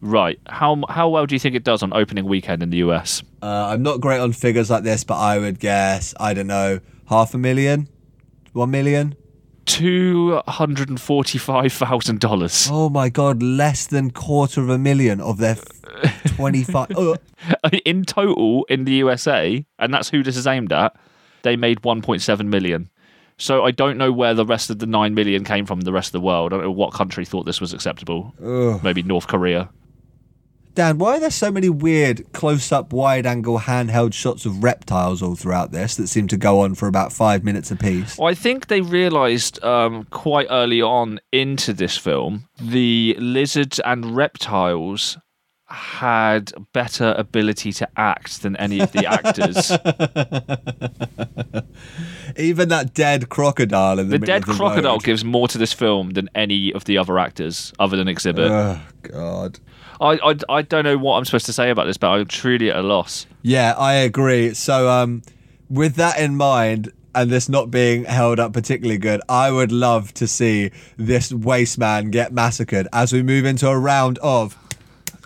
[0.00, 0.38] Right.
[0.46, 3.22] How how well do you think it does on opening weekend in the US?
[3.42, 6.80] Uh, I'm not great on figures like this, but I would guess I don't know
[7.08, 7.88] half a million,
[8.52, 9.14] one million.
[9.66, 12.68] Two hundred and forty-five thousand dollars.
[12.70, 15.56] Oh my god, less than quarter of a million of their
[16.28, 16.88] twenty five.
[16.96, 17.16] oh,
[17.84, 20.96] In total in the USA, and that's who this is aimed at,
[21.42, 22.88] they made one point seven million.
[23.36, 25.82] So I don't know where the rest of the nine million came from.
[25.82, 26.52] The rest of the world.
[26.52, 28.34] I don't know what country thought this was acceptable.
[28.82, 29.70] Maybe North Korea.
[30.74, 35.72] Dan, why are there so many weird close-up, wide-angle, handheld shots of reptiles all throughout
[35.72, 38.16] this that seem to go on for about five minutes apiece?
[38.16, 44.14] Well, I think they realised um, quite early on into this film the lizards and
[44.16, 45.18] reptiles
[45.70, 49.70] had better ability to act than any of the actors.
[52.36, 55.04] Even that dead crocodile in the, the middle dead of the crocodile road.
[55.04, 58.50] gives more to this film than any of the other actors, other than Xzibit.
[58.50, 59.60] Oh God.
[60.00, 62.70] I, I, I don't know what I'm supposed to say about this, but I'm truly
[62.70, 63.26] at a loss.
[63.42, 64.54] Yeah, I agree.
[64.54, 65.22] So, um,
[65.68, 70.14] with that in mind, and this not being held up particularly good, I would love
[70.14, 74.56] to see this waste man get massacred as we move into a round of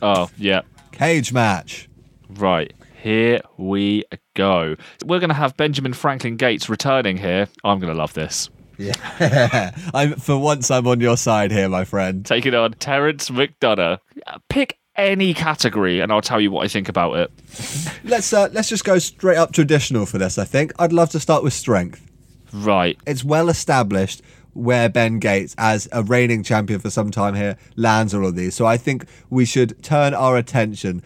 [0.03, 0.63] Oh, yeah.
[0.93, 1.89] cage match.
[2.31, 2.73] Right.
[3.03, 4.77] Here we go.
[5.05, 7.49] We're going to have Benjamin Franklin Gates returning here.
[7.63, 8.49] I'm going to love this.
[8.79, 12.25] Yeah, I'm for once I'm on your side here, my friend.
[12.25, 13.99] Taking on Terence McDonagh.
[14.49, 17.31] Pick any category and I'll tell you what I think about it.
[18.05, 20.39] Let's uh, let's just go straight up traditional for this.
[20.39, 22.01] I think I'd love to start with strength.
[22.53, 22.97] Right.
[23.07, 28.15] It's well established where Ben Gates, as a reigning champion for some time here, lands
[28.15, 28.55] all of these.
[28.55, 31.03] So I think we should turn our attention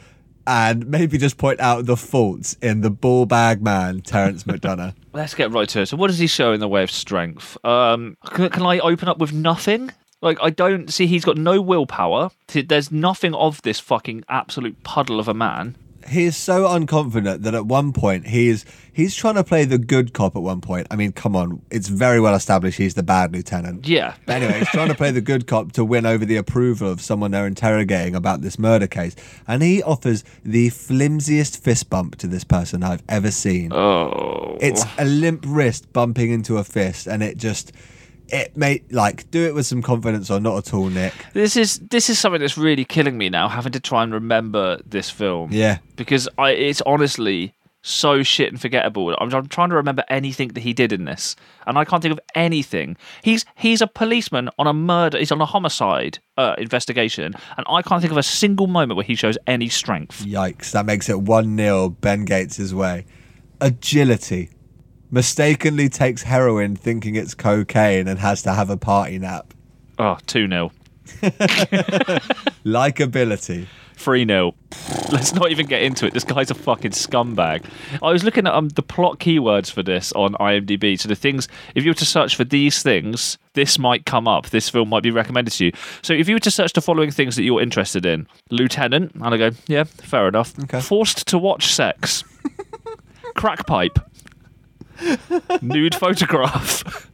[0.49, 4.95] and maybe just point out the faults in the ball bag man, Terence McDonagh.
[5.13, 5.87] Let's get right to it.
[5.87, 7.63] So, what does he show in the way of strength?
[7.65, 9.93] Um, can, can I open up with nothing?
[10.23, 12.31] Like, I don't see he's got no willpower.
[12.49, 15.77] There's nothing of this fucking absolute puddle of a man.
[16.09, 20.13] He is so unconfident that at one point he's he's trying to play the good
[20.13, 20.87] cop at one point.
[20.91, 23.87] I mean, come on, it's very well established he's the bad lieutenant.
[23.87, 24.15] Yeah.
[24.27, 27.01] But anyway, he's trying to play the good cop to win over the approval of
[27.01, 29.15] someone they're interrogating about this murder case.
[29.47, 33.73] And he offers the flimsiest fist bump to this person I've ever seen.
[33.73, 34.59] Oh.
[34.61, 37.73] It's a limp wrist bumping into a fist, and it just
[38.29, 41.15] it may like do it with some confidence or not at all, Nick.
[41.33, 44.79] This is this is something that's really killing me now, having to try and remember
[44.87, 45.51] this film.
[45.53, 45.79] Yeah.
[45.97, 49.15] Because I, it's honestly so shit and forgettable.
[49.19, 51.37] I'm, I'm trying to remember anything that he did in this,
[51.67, 52.97] and I can't think of anything.
[53.23, 55.19] He's he's a policeman on a murder.
[55.19, 59.05] He's on a homicide uh, investigation, and I can't think of a single moment where
[59.07, 60.25] he shows any strength.
[60.25, 63.07] Yikes, that makes it 1 0 Ben Gates' way.
[63.61, 64.51] Agility.
[65.11, 69.55] Mistakenly takes heroin thinking it's cocaine and has to have a party nap.
[69.99, 70.71] Oh, 2 0.
[72.65, 73.67] Likability.
[73.95, 74.55] 3 0.
[75.11, 76.15] Let's not even get into it.
[76.15, 77.65] This guy's a fucking scumbag.
[78.03, 80.99] I was looking at um, the plot keywords for this on IMDb.
[81.01, 84.51] So, the things, if you were to search for these things, this might come up.
[84.51, 85.73] This film might be recommended to you.
[86.03, 89.25] So, if you were to search the following things that you're interested in Lieutenant, and
[89.25, 90.57] I go, yeah, fair enough.
[90.65, 90.81] Okay.
[90.81, 92.23] Forced to watch sex,
[93.35, 93.99] crack pipe,
[95.63, 97.11] nude photograph,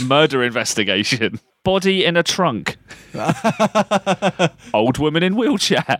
[0.00, 2.76] murder investigation, body in a trunk,
[4.74, 5.96] old woman in wheelchair.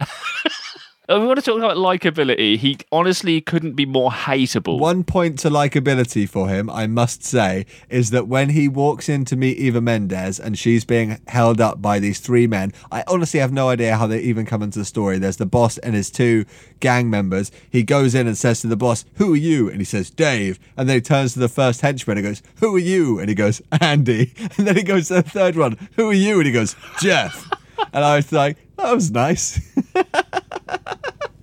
[1.08, 2.56] We want to talk about likability.
[2.56, 4.78] He honestly couldn't be more hateable.
[4.78, 9.24] One point to likability for him, I must say, is that when he walks in
[9.24, 13.40] to meet Eva Mendes and she's being held up by these three men, I honestly
[13.40, 15.18] have no idea how they even come into the story.
[15.18, 16.44] There's the boss and his two
[16.78, 17.50] gang members.
[17.68, 19.68] He goes in and says to the boss, Who are you?
[19.68, 20.60] And he says, Dave.
[20.76, 23.18] And then he turns to the first henchman and goes, Who are you?
[23.18, 24.32] And he goes, Andy.
[24.56, 26.36] And then he goes to the third one, Who are you?
[26.38, 27.50] And he goes, Jeff.
[27.92, 29.60] and I was like, That was nice.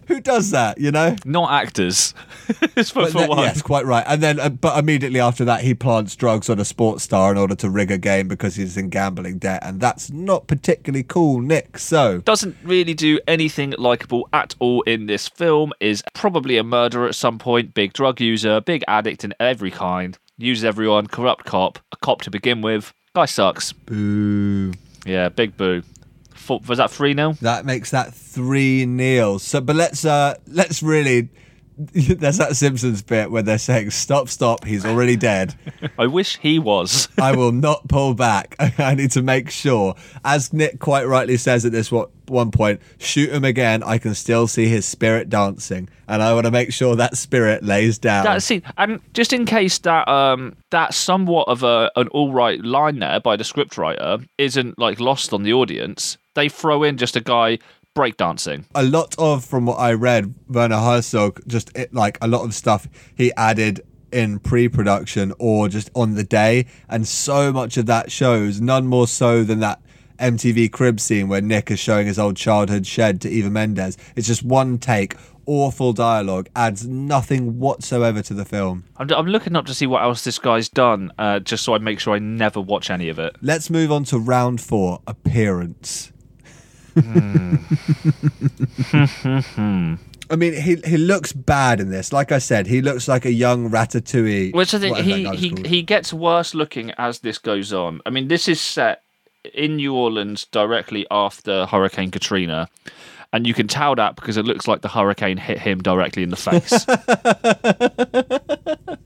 [0.10, 1.15] Who does that, you know?
[1.24, 2.13] Not actors.
[2.76, 3.38] It's for, for then- one.
[3.39, 4.04] yes, quite right.
[4.08, 7.38] And then, uh, but immediately after that, he plants drugs on a sports star in
[7.38, 11.41] order to rig a game because he's in gambling debt, and that's not particularly cool,
[11.41, 11.78] Nick.
[11.78, 15.74] So, Doesn't really do anything likable at all in this film.
[15.80, 17.74] Is probably a murderer at some point.
[17.76, 18.62] Big drug user.
[18.62, 20.17] Big addict in every kind.
[20.39, 21.06] Uses everyone.
[21.08, 21.78] Corrupt cop.
[21.91, 22.93] A cop to begin with.
[23.13, 23.74] Guy sucks.
[23.74, 24.72] boo.
[25.06, 25.84] Yeah, big boo.
[26.50, 27.34] Four, was that 3 0?
[27.42, 29.44] That makes that three nils.
[29.44, 31.30] So, but let's uh let's really.
[31.78, 34.66] There's that Simpsons bit where they're saying, "Stop, stop!
[34.66, 35.56] He's already dead."
[35.98, 37.08] I wish he was.
[37.22, 38.56] I will not pull back.
[38.60, 42.82] I need to make sure, as Nick quite rightly says at this one one point,
[42.98, 43.82] shoot him again.
[43.84, 47.64] I can still see his spirit dancing, and I want to make sure that spirit
[47.64, 48.26] lays down.
[48.26, 52.62] That scene, and just in case that um that somewhat of a an all right
[52.62, 57.15] line there by the scriptwriter isn't like lost on the audience, they throw in just
[57.15, 57.60] a guy
[57.95, 58.63] breakdancing.
[58.75, 62.54] a lot of from what I read, Werner Herzog just it, like a lot of
[62.54, 68.12] stuff he added in pre-production or just on the day, and so much of that
[68.12, 69.82] shows none more so than that
[70.19, 73.97] MTV crib scene where Nick is showing his old childhood shed to Eva Mendes.
[74.15, 78.86] It's just one take, awful dialogue, adds nothing whatsoever to the film.
[78.97, 81.80] I'm, I'm looking up to see what else this guy's done, uh, just so I
[81.80, 83.36] make sure I never watch any of it.
[83.41, 86.11] Let's move on to round four, appearance.
[86.94, 87.56] Hmm.
[90.32, 92.14] I mean, he he looks bad in this.
[92.14, 94.54] Like I said, he looks like a young Ratatouille.
[94.54, 95.66] Which I think he he, called.
[95.66, 98.02] he gets worse looking as this goes on.
[98.06, 99.02] I mean, this is set
[99.54, 102.70] in New Orleans directly after Hurricane Katrina,
[103.34, 106.30] and you can tell that because it looks like the hurricane hit him directly in
[106.30, 106.86] the face.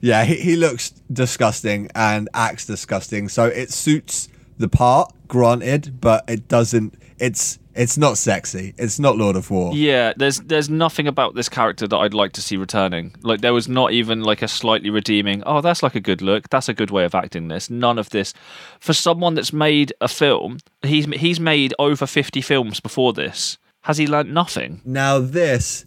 [0.00, 3.28] Yeah, he, he looks disgusting and acts disgusting.
[3.28, 4.28] So it suits
[4.58, 6.94] the part, granted, but it doesn't.
[7.18, 8.74] It's it's not sexy.
[8.76, 9.72] It's not Lord of War.
[9.74, 13.14] yeah, there's there's nothing about this character that I'd like to see returning.
[13.22, 15.42] Like there was not even like a slightly redeeming.
[15.46, 16.48] Oh, that's like a good look.
[16.50, 17.70] That's a good way of acting this.
[17.70, 18.34] None of this.
[18.80, 23.58] For someone that's made a film, he's he's made over fifty films before this.
[23.82, 24.82] Has he learnt nothing?
[24.84, 25.84] Now this,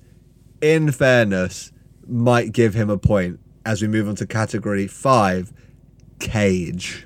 [0.62, 1.72] in fairness,
[2.08, 5.52] might give him a point as we move on to category five,
[6.20, 7.06] Cage,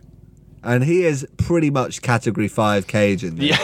[0.65, 3.57] and he is pretty much category five Cage in this.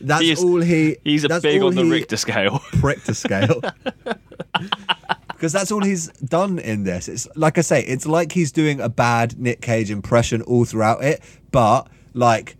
[0.00, 0.96] That's He is- all he.
[1.04, 2.60] He's a big on the Richter scale.
[2.82, 3.60] Richter scale.
[5.28, 7.08] Because that's all he's done in this.
[7.08, 11.02] It's like I say, it's like he's doing a bad Nick Cage impression all throughout
[11.02, 12.56] it, but like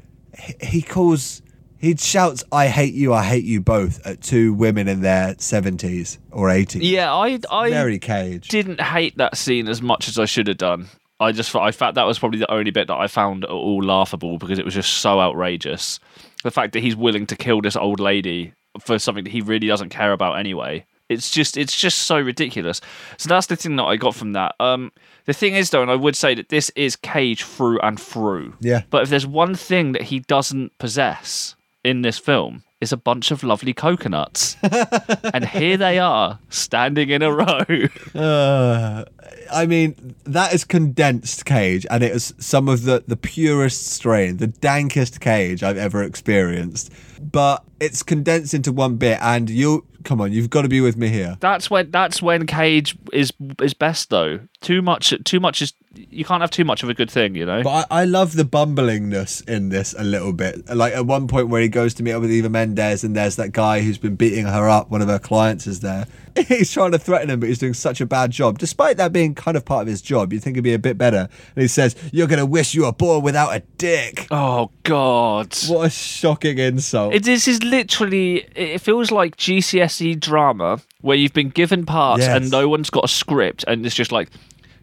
[0.62, 1.42] he- calls,
[1.76, 6.18] he shouts, "I hate you, I hate you both" at two women in their seventies
[6.30, 6.80] or eighties.
[6.82, 8.48] yeah, I I very Cage.
[8.48, 10.88] didn't hate that scene as much as I should have done.
[11.20, 13.82] I just I thought that was probably the only bit that I found at all
[13.82, 16.00] laughable because it was just so outrageous.
[16.42, 19.66] The fact that he's willing to kill this old lady for something that he really
[19.66, 20.86] doesn't care about anyway.
[21.10, 22.80] It's just it's just so ridiculous.
[23.18, 24.54] So that's the thing that I got from that.
[24.58, 24.92] Um,
[25.26, 28.54] the thing is though, and I would say that this is Cage through and through.
[28.60, 28.82] Yeah.
[28.88, 31.54] But if there's one thing that he doesn't possess
[31.84, 34.56] in this film, is a bunch of lovely coconuts.
[35.34, 37.64] and here they are, standing in a row.
[38.14, 39.04] Uh,
[39.52, 44.36] I mean, that is condensed Cage, and it is some of the, the purest strain,
[44.36, 46.92] the dankest Cage I've ever experienced.
[47.20, 50.96] But it's condensed into one bit, and you come on, you've got to be with
[50.96, 51.36] me here.
[51.40, 54.40] That's when that's when Cage is is best though.
[54.60, 57.44] Too much too much is you can't have too much of a good thing, you
[57.44, 57.62] know.
[57.62, 60.68] But I, I love the bumblingness in this a little bit.
[60.74, 63.36] Like at one point where he goes to meet up with Eva Mendes, and there's
[63.36, 64.90] that guy who's been beating her up.
[64.90, 66.06] One of her clients is there.
[66.48, 68.58] He's trying to threaten him, but he's doing such a bad job.
[68.58, 70.96] Despite that being kind of part of his job, you'd think it'd be a bit
[70.98, 71.28] better.
[71.56, 75.54] And he says, "You're gonna wish you were born without a dick." oh God.
[75.68, 77.14] What a shocking insult!
[77.14, 78.46] It, this is literally.
[78.54, 82.36] It feels like GCSE drama where you've been given parts Yes.
[82.36, 84.28] and no one's got a script, and it's just like,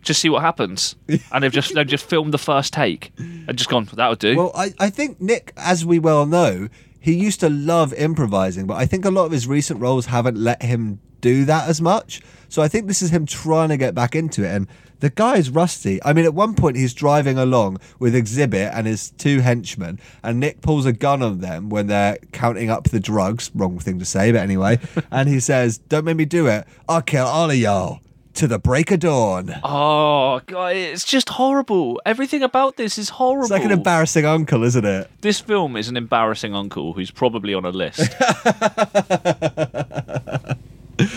[0.02, 0.96] just see what happens.
[1.32, 3.88] and they've just they've just filmed the first take and just gone.
[3.94, 4.36] That'll do.
[4.38, 6.70] Well, I, I think Nick, as we well know,
[7.00, 10.38] he used to love improvising, but I think a lot of his recent roles haven't
[10.38, 12.22] let him do that as much.
[12.50, 14.50] So I think this is him trying to get back into it.
[14.50, 14.68] And
[15.00, 16.02] the guy's rusty.
[16.04, 20.40] I mean, at one point he's driving along with Xzibit and his two henchmen, and
[20.40, 23.52] Nick pulls a gun on them when they're counting up the drugs.
[23.54, 24.80] Wrong thing to say, but anyway.
[25.12, 26.66] and he says, Don't make me do it.
[26.90, 28.00] I'll kill all of y'all
[28.36, 29.52] to the break of dawn.
[29.64, 32.00] oh God, it's just horrible.
[32.06, 33.46] Everything about this is horrible.
[33.46, 35.10] It's like an embarrassing uncle, isn't it?
[35.22, 38.14] This film is an embarrassing uncle who's probably on a list.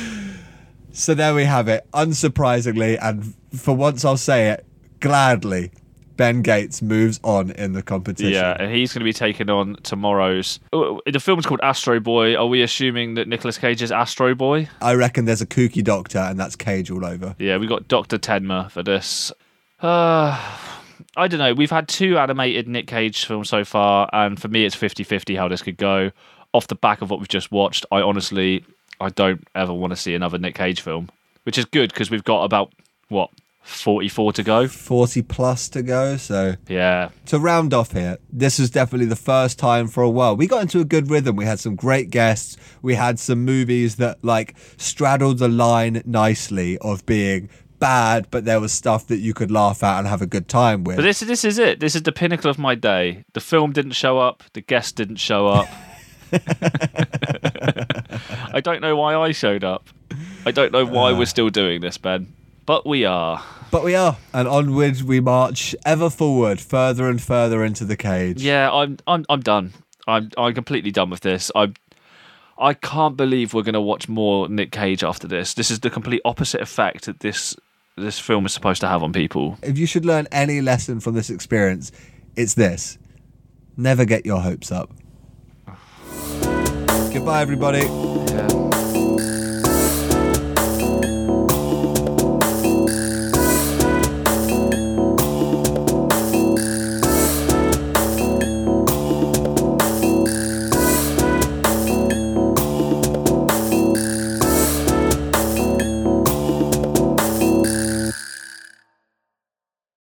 [0.93, 1.87] So there we have it.
[1.95, 4.67] Unsurprisingly, and for once I'll say it
[4.99, 5.71] gladly,
[6.17, 8.33] Ben Gates moves on in the competition.
[8.33, 10.59] yeah, and he's going to be taking on tomorrow's.
[10.73, 12.35] oh, The film's called Astro Boy.
[12.37, 14.69] Are we assuming that Nicolas Cage is Astro Boy?
[14.83, 17.37] I reckon there's a kooky doctor, and that's Cage all over.
[17.39, 19.31] Yeah, we've got Doctor Tenma for this.
[19.81, 20.37] Uh,
[21.17, 21.55] I don't know.
[21.55, 25.47] We've had two animated Nick Cage films so far, and for me, it's 50-50 how
[25.47, 26.11] this could go.
[26.53, 28.65] Off the back of what we've just watched, I honestly,
[29.01, 31.11] I don't ever want to see another Nick Cage film,
[31.45, 32.73] which is good because we've got about
[33.09, 33.31] what
[33.63, 34.69] 44 to go.
[34.69, 36.17] 40 plus to go.
[36.17, 40.37] So Yeah, to round off here, this was definitely the first time for a while.
[40.37, 41.37] We got into a good rhythm.
[41.37, 42.57] We had some great guests.
[42.83, 47.49] We had some movies that like straddled the line nicely of being
[47.79, 50.85] bad, but there was stuff that you could laugh at and have a good time
[50.85, 50.97] with.
[50.97, 51.81] but this this is it.
[51.81, 53.25] This is the pinnacle of my day.
[53.33, 54.43] The film didn't show up.
[54.53, 55.69] The guest didn't show up.
[58.53, 59.89] I don't know why I showed up.
[60.47, 61.25] I don't know why we're ah.
[61.25, 62.33] still doing this, Ben.
[62.67, 63.43] But we are.
[63.71, 68.43] But we are, and onward we march ever forward, further and further into the cage.
[68.43, 69.73] Yeah, I'm I'm I'm done.
[70.09, 71.53] I'm I'm completely done with this.
[71.55, 71.73] I
[72.59, 75.55] I can't believe we're going to watch more Nick Cage after this.
[75.55, 77.57] This is the complete opposite effect that this
[77.97, 79.59] this film is supposed to have on people.
[79.63, 81.93] If you should learn any lesson from this experience,
[82.37, 82.99] it's this:
[83.77, 84.91] never get your hopes up.
[87.13, 87.81] Goodbye, everybody.
[87.81, 88.50] Yeah.